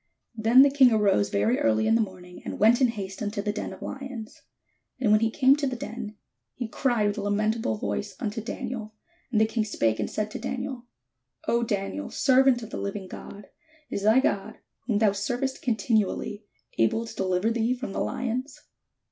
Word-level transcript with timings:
Then 0.35 0.63
the 0.63 0.71
king 0.71 0.91
arose 0.91 1.29
very 1.29 1.59
early 1.59 1.85
in 1.85 1.93
the 1.93 2.01
morning, 2.01 2.41
and 2.43 2.57
went 2.57 2.81
in 2.81 2.87
haste 2.87 3.21
unto 3.21 3.39
the 3.39 3.51
den 3.53 3.71
of 3.71 3.83
lions. 3.83 4.41
And 4.99 5.11
when 5.11 5.19
he 5.19 5.29
came 5.29 5.55
to 5.57 5.67
the 5.67 5.75
den, 5.75 6.15
he 6.55 6.67
cried 6.67 7.09
with 7.09 7.19
a 7.19 7.21
lamentable 7.21 7.77
voice 7.77 8.15
unto 8.19 8.41
Daniel: 8.41 8.95
and 9.31 9.39
the 9.39 9.45
king 9.45 9.63
spake 9.63 9.99
and 9.99 10.09
said 10.09 10.31
to 10.31 10.39
Daniel: 10.39 10.87
"O 11.47 11.61
Daniel, 11.61 12.09
servant 12.09 12.63
of 12.63 12.71
the 12.71 12.79
hving 12.79 13.07
God, 13.09 13.49
is 13.91 14.01
thy 14.01 14.19
God, 14.19 14.57
whom 14.87 14.97
thou 14.97 15.11
servest 15.11 15.61
continually, 15.61 16.45
able 16.79 17.05
to 17.05 17.15
deliver 17.15 17.51
thee 17.51 17.75
from 17.75 17.91
the 17.91 18.01
lions? 18.01 18.59